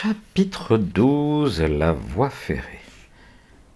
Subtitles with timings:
[0.00, 2.78] Chapitre 12 La voie ferrée.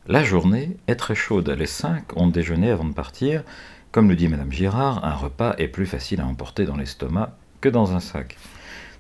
[0.07, 1.49] La journée est très chaude.
[1.49, 3.43] Les cinq ont déjeuné avant de partir.
[3.91, 7.69] Comme le dit Madame Girard, un repas est plus facile à emporter dans l'estomac que
[7.69, 8.37] dans un sac.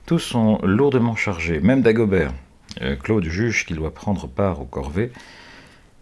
[0.05, 2.33] Tous sont lourdement chargés, même Dagobert.
[2.81, 5.13] Euh, Claude juge qu'il doit prendre part au corvée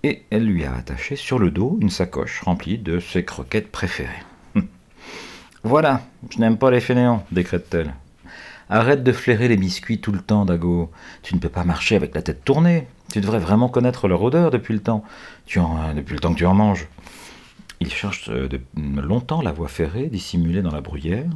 [0.03, 4.25] et elle lui a attaché sur le dos une sacoche remplie de ses croquettes préférées.
[5.65, 6.01] voilà,
[6.31, 7.93] je n'aime pas les fainéants, décrète-t-elle.
[8.71, 10.93] Arrête de flairer les biscuits tout le temps, Dago.
[11.23, 12.87] Tu ne peux pas marcher avec la tête tournée.
[13.13, 15.03] Tu devrais vraiment connaître leur odeur depuis le temps.
[15.45, 16.87] Tu en, depuis le temps que tu en manges.
[17.81, 21.31] Il cherche euh, de longtemps la voie ferrée dissimulée dans la bruyère.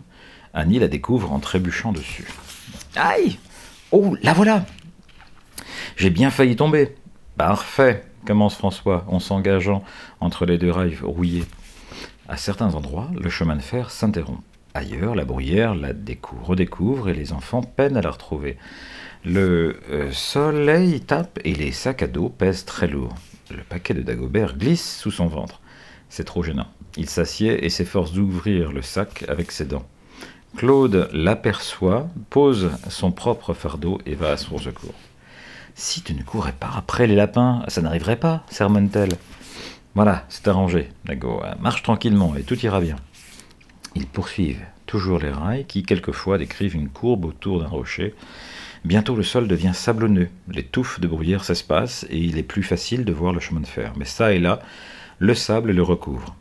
[0.52, 2.28] Annie la découvre en trébuchant dessus.
[2.94, 3.38] Aïe
[3.91, 4.64] Oh, la voilà
[5.96, 6.94] J'ai bien failli tomber.
[7.36, 9.82] Parfait, commence François en s'engageant
[10.20, 11.46] entre les deux rails rouillés.
[12.28, 14.42] À certains endroits, le chemin de fer s'interrompt.
[14.77, 15.92] Ailleurs, la bruyère la
[16.42, 18.56] redécouvre et les enfants peinent à la retrouver.
[19.24, 23.14] Le euh, soleil tape et les sacs à dos pèsent très lourd.
[23.53, 25.61] Le paquet de Dagobert glisse sous son ventre.
[26.08, 26.66] C'est trop gênant.
[26.97, 29.86] Il s'assied et s'efforce d'ouvrir le sac avec ses dents.
[30.56, 34.94] Claude l'aperçoit, pose son propre fardeau et va à son secours.
[35.77, 39.14] Si tu ne courais pas après les lapins, ça n'arriverait pas, sermonne-t-elle.
[39.94, 41.41] Voilà, c'est arrangé, Dago.
[41.61, 42.97] Marche tranquillement et tout ira bien.
[43.95, 48.14] Ils poursuivent toujours les rails qui quelquefois décrivent une courbe autour d'un rocher.
[48.84, 53.05] Bientôt le sol devient sablonneux, les touffes de bruyère s'espacent et il est plus facile
[53.05, 53.92] de voir le chemin de fer.
[53.97, 54.61] Mais ça et là,
[55.19, 56.34] le sable le recouvre.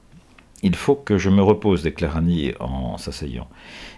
[0.62, 3.48] Il faut que je me repose, déclare Annie en s'asseyant.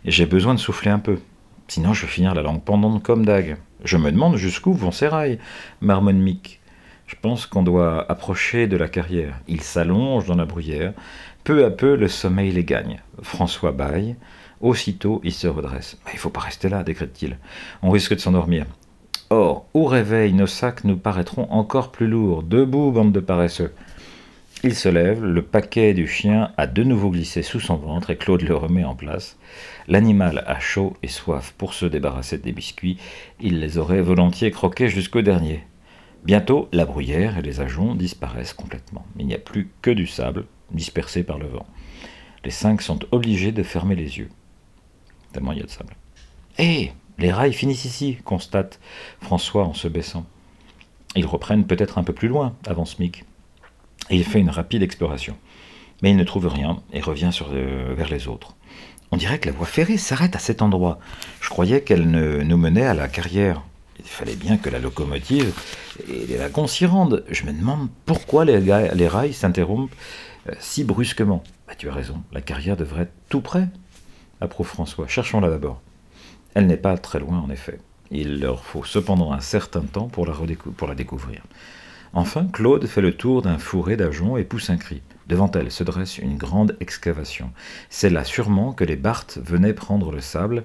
[0.04, 1.20] J'ai besoin de souffler un peu.
[1.68, 3.58] Sinon je vais finir la langue pendante comme dague.
[3.84, 5.40] Je me demande jusqu'où vont ces rails,
[5.82, 6.60] marmonne Mick.
[7.08, 9.40] Je pense qu'on doit approcher de la carrière.
[9.48, 10.94] Il s'allonge dans la bruyère.
[11.44, 13.00] Peu à peu, le sommeil les gagne.
[13.22, 14.16] François baille.
[14.60, 15.98] Aussitôt, il se redresse.
[16.06, 17.38] Mais il faut pas rester là, décrète-t-il.
[17.84, 18.66] On risque de s'endormir.
[19.30, 22.42] Or, au réveil, nos sacs nous paraîtront encore plus lourds.
[22.42, 23.74] Debout, bande de paresseux.
[24.64, 28.16] Il se lève, le paquet du chien a de nouveau glissé sous son ventre et
[28.16, 29.38] Claude le remet en place.
[29.88, 32.98] L'animal a chaud et soif pour se débarrasser des biscuits.
[33.40, 35.64] Il les aurait volontiers croqués jusqu'au dernier.
[36.26, 39.06] Bientôt, la bruyère et les ajoncs disparaissent complètement.
[39.20, 41.68] Il n'y a plus que du sable, dispersé par le vent.
[42.44, 44.30] Les cinq sont obligés de fermer les yeux.
[45.34, 45.96] Tellement il y a de sable.
[46.58, 48.80] Hé Les rails finissent ici, constate
[49.22, 50.26] François en se baissant.
[51.16, 53.24] Ils reprennent peut-être un peu plus loin, avant Mick.
[54.10, 55.38] Et il fait une rapide exploration.
[56.02, 58.56] Mais il ne trouve rien et revient euh, vers les autres.
[59.12, 60.98] On dirait que la voie ferrée s'arrête à cet endroit.
[61.40, 63.62] Je croyais qu'elle nous menait à la carrière.
[64.00, 65.54] Il fallait bien que la locomotive
[66.10, 67.24] et les wagons s'y rendent.
[67.30, 69.96] Je me demande pourquoi les, rails s'interrompent
[70.50, 71.44] euh, si brusquement.
[71.68, 73.68] Bah, tu as raison, la carrière devrait être tout près.
[74.42, 75.08] Approuve François.
[75.08, 75.82] Cherchons-la d'abord.
[76.54, 77.80] Elle n'est pas très loin, en effet.
[78.12, 80.34] Il leur faut cependant un certain temps pour la,
[80.78, 81.42] pour découvrir.
[82.14, 85.02] Enfin, Claude fait le tour d'un fourré d'ajoncs et pousse un cri.
[85.28, 87.52] Devant elle se dresse une grande excavation.
[87.90, 90.64] C'est là sûrement que les Barthes venaient prendre le sable,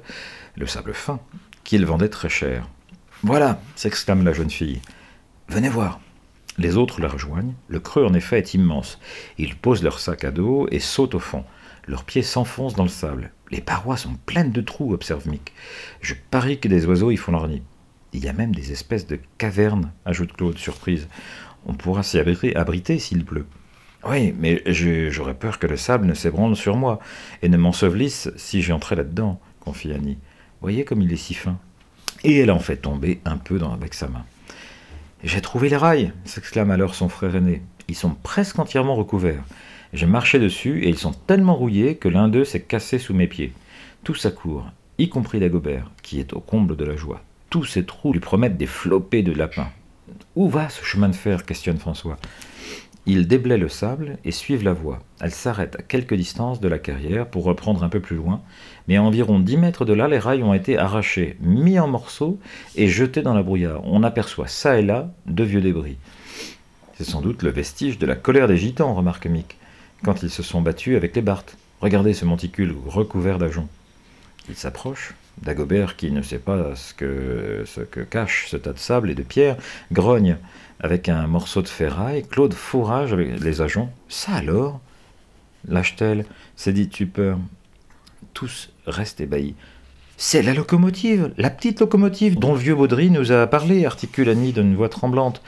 [0.57, 1.19] le sable fin,
[1.65, 2.69] qu'ils vendaient très cher.
[3.23, 4.81] Voilà, s'exclame la jeune fille.
[5.49, 6.01] Venez voir.
[6.57, 7.53] Les autres la rejoignent.
[7.69, 8.99] Le creux, en effet, est immense.
[9.37, 11.45] Ils posent leur sac à dos et sautent au fond.
[11.87, 13.31] Leurs pieds s'enfoncent dans le sable.
[13.51, 15.53] Les parois sont pleines de trous, observe Mick.
[16.01, 17.63] Je parie que des oiseaux y font leur nid.
[18.15, 21.07] Il y a même des espèces de cavernes, ajoute Claude, surprise.
[21.67, 23.47] On pourra s'y abriter, s'il pleut.
[24.09, 27.01] Oui, mais j'aurais peur que le sable ne s'ébranle sur moi
[27.43, 30.17] et ne m'ensevelisse si j'entrais là-dedans, confie Annie.
[30.63, 31.59] Voyez comme il est si fin
[32.25, 34.25] et elle en fait tomber un peu avec sa main.
[35.23, 37.63] J'ai trouvé les rails s'exclame alors son frère aîné.
[37.89, 39.43] Ils sont presque entièrement recouverts.
[39.93, 43.27] J'ai marché dessus et ils sont tellement rouillés que l'un d'eux s'est cassé sous mes
[43.27, 43.53] pieds.
[44.05, 47.21] Tout accourt, y compris Dagobert, qui est au comble de la joie.
[47.51, 49.71] Tous ces trous lui promettent des flopées de lapins.
[50.37, 52.17] Où va ce chemin de fer questionne François.
[53.13, 55.03] Ils déblaient le sable et suivent la voie.
[55.21, 58.41] Elle s'arrête à quelque distance de la carrière pour reprendre un peu plus loin,
[58.87, 62.39] mais à environ dix mètres de là, les rails ont été arrachés, mis en morceaux
[62.77, 63.83] et jetés dans la brouillard.
[63.85, 65.97] On aperçoit ça et là de vieux débris.
[66.97, 69.57] C'est sans doute le vestige de la colère des gitans, remarque Mick,
[70.05, 71.57] quand ils se sont battus avec les Barthes.
[71.81, 73.67] Regardez ce monticule recouvert d'ajoncs.
[74.49, 75.15] Il s'approche.
[75.43, 77.65] Dagobert, qui ne sait pas ce que,
[78.11, 79.57] cache ce tas de sable et de pierres,
[79.91, 80.37] grogne
[80.81, 82.25] avec un morceau de ferraille.
[82.29, 83.91] Claude fourrage avec les ajoncs.
[84.09, 84.81] Ça alors?
[85.69, 86.25] Lâche-t-elle,
[86.57, 87.35] s'est dit Tupper.
[88.35, 89.55] Tous restent ébahis.
[90.17, 94.53] C'est la locomotive, la petite locomotive dont le vieux Baudry nous a parlé, articule Annie
[94.53, 95.41] d'une voix tremblante.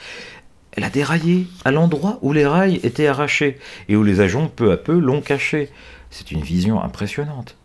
[0.73, 3.59] Elle a déraillé à l'endroit où les rails étaient arrachés
[3.89, 5.69] et où les ajoncs peu à peu l'ont caché.
[6.09, 7.57] C'est une vision impressionnante.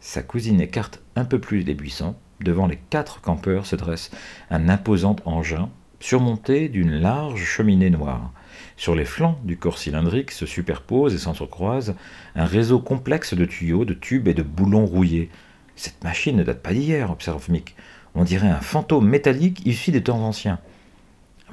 [0.00, 2.16] Sa cousine écarte un peu plus les buissons.
[2.40, 4.10] devant les quatre campeurs se dresse
[4.50, 5.68] un imposant engin
[6.00, 8.32] surmonté d'une large cheminée noire.
[8.78, 11.94] Sur les flancs du corps cylindrique se superpose et s'entrecroise
[12.34, 15.28] un réseau complexe de tuyaux, de tubes et de boulons rouillés.
[15.76, 17.76] Cette machine ne date pas d'hier, observe Mick.
[18.14, 20.58] On dirait un fantôme métallique issu des temps anciens.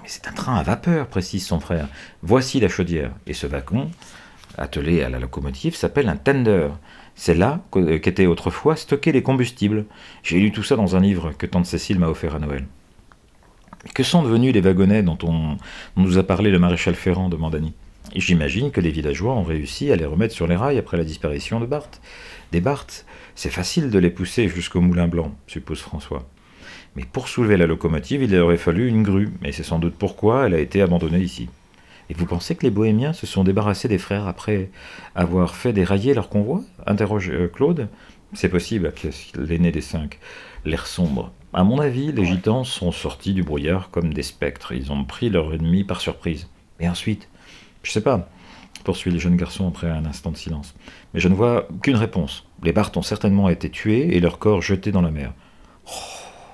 [0.02, 1.90] Mais c'est un train à vapeur, précise son frère.
[2.24, 3.12] Voici la chaudière.
[3.28, 3.92] Et ce wagon,
[4.58, 6.70] attelé à la locomotive, s'appelle un tender.
[7.18, 9.86] C'est là qu'étaient autrefois stockés les combustibles.
[10.22, 12.68] J'ai lu tout ça dans un livre que tante Cécile m'a offert à Noël.
[13.96, 15.58] Que sont devenus les wagonnets dont on,
[15.96, 17.74] nous a parlé le maréchal Ferrand demande Annie.
[18.16, 21.60] J'imagine que les villageois ont réussi à les remettre sur les rails après la disparition
[21.60, 22.02] de Barthes.
[22.52, 26.30] Des Barthes, c'est facile de les pousser jusqu'au moulin blanc, suppose François.
[26.96, 30.46] Mais pour soulever la locomotive, il aurait fallu une grue, et c'est sans doute pourquoi
[30.46, 31.50] elle a été abandonnée ici.
[32.10, 34.70] Et vous pensez que les bohémiens se sont débarrassés des frères après
[35.16, 37.90] avoir fait dérailler leur convoi interroge euh, Claude.
[38.34, 38.94] C'est possible,
[39.36, 40.20] l'aîné des cinq.
[40.66, 41.32] L'air sombre.
[41.54, 44.74] À mon avis, les gitans sont sortis du brouillard comme des spectres.
[44.74, 46.50] Ils ont pris leur ennemi par surprise.
[46.80, 47.30] Et ensuite
[47.84, 48.30] Je sais pas,
[48.84, 50.76] poursuit le jeune garçon après un instant de silence.
[51.14, 52.46] Mais je ne vois qu'une réponse.
[52.64, 55.34] Les Barthes ont certainement été tués et leurs corps jetés dans la mer.
[55.88, 55.92] Oh,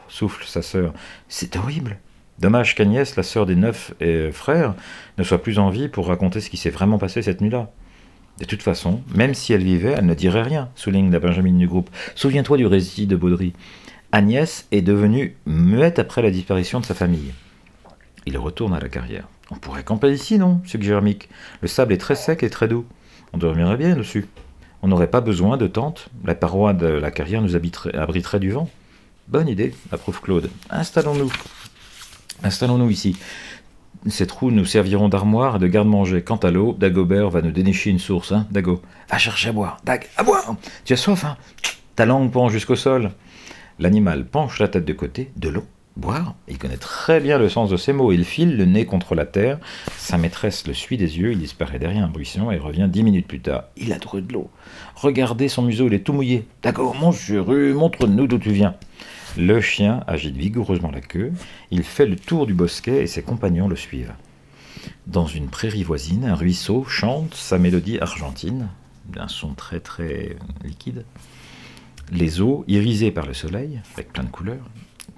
[0.08, 0.94] souffle sa sœur.
[1.28, 1.98] C'est horrible.
[2.40, 3.94] Dommage qu'Agnès, la sœur des neuf
[4.32, 4.76] frères,
[5.18, 7.70] ne soit plus en vie pour raconter ce qui s'est vraiment passé cette nuit-là.
[8.40, 11.68] De toute façon, même si elle vivait, elle ne dirait rien, souligne la Benjamin du
[11.68, 11.90] groupe.
[12.16, 13.54] Souviens-toi du récit de Baudry.
[14.12, 17.32] Agnès est devenue muette après la disparition de sa famille.
[18.26, 19.28] Il retourne à la carrière.
[19.52, 21.30] On pourrait camper ici, non suggère Mick.
[21.62, 22.86] Le sable est très sec et très doux.
[23.34, 24.26] On dormirait bien dessus.
[24.82, 26.10] On n'aurait pas besoin de tente.
[26.26, 28.70] La paroi de la carrière nous abriterait du vent.
[29.28, 30.50] Bonne idée, approuve Claude.
[30.70, 31.32] Installons-nous.
[32.44, 33.16] Installons-nous ici.
[34.08, 36.24] Ces trous nous serviront d'armoire et de garde-manger.
[36.24, 39.78] Quant à l'eau, Dagobert va nous dénicher une source, hein, Dago Va chercher à boire.
[39.86, 41.38] Dag, à boire Tu as soif, hein
[41.96, 43.12] Ta langue pend jusqu'au sol.
[43.80, 45.64] L'animal penche la tête de côté, de l'eau,
[45.96, 46.36] boire.
[46.50, 48.12] Il connaît très bien le sens de ces mots.
[48.12, 49.60] Il file le nez contre la terre.
[49.96, 51.32] Sa maîtresse le suit des yeux.
[51.32, 53.66] Il disparaît derrière un buisson et revient dix minutes plus tard.
[53.78, 54.50] Il a trouvé de l'eau.
[54.96, 56.46] Regardez son museau, il est tout mouillé.
[56.62, 57.14] D'accord, mon
[57.74, 58.76] montre-nous d'où tu viens.
[59.38, 61.32] Le chien agite vigoureusement la queue.
[61.72, 64.14] Il fait le tour du bosquet et ses compagnons le suivent.
[65.08, 68.68] Dans une prairie voisine, un ruisseau chante sa mélodie argentine,
[69.08, 71.04] d'un son très très liquide.
[72.12, 74.70] Les eaux, irisées par le soleil, avec plein de couleurs,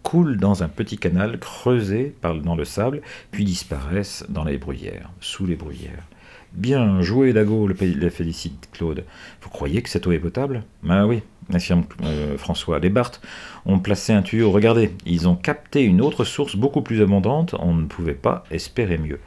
[0.01, 3.01] coulent dans un petit canal creusé dans le sable,
[3.31, 6.07] puis disparaissent dans les bruyères, sous les bruyères.
[6.55, 9.03] Bien joué, Dago, le félicite Claude.
[9.41, 10.63] Vous croyez que cette eau est potable?
[10.83, 11.21] Ben oui,
[11.53, 12.79] affirme euh, François.
[12.79, 13.19] Les Barthes
[13.65, 14.51] ont placé un tuyau.
[14.51, 17.55] Regardez, ils ont capté une autre source beaucoup plus abondante.
[17.59, 19.19] On ne pouvait pas espérer mieux.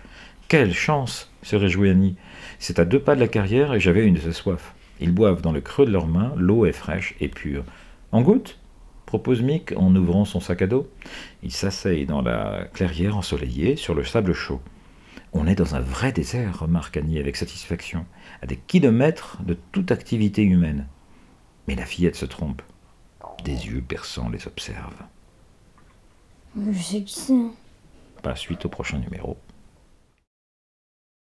[0.49, 2.17] Quelle chance se réjouit Annie.
[2.59, 4.75] C'est à deux pas de la carrière et j'avais une de ces soifs.
[4.99, 7.65] Ils boivent dans le creux de leurs mains, l'eau est fraîche et pure.
[8.11, 8.59] En goutte
[9.05, 10.89] propose Mick en ouvrant son sac à dos.
[11.43, 14.61] Il s'asseye dans la clairière ensoleillée sur le sable chaud.
[15.33, 18.07] On est dans un vrai désert, remarque Annie avec satisfaction,
[18.43, 20.87] à des kilomètres de toute activité humaine.
[21.67, 22.63] Mais la fillette se trompe.
[23.45, 25.05] Des yeux perçants les observent.
[26.57, 28.23] Je sais qui c'est.
[28.23, 29.37] Pas suite au prochain numéro.